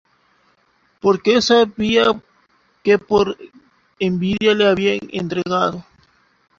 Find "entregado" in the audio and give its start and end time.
5.11-5.85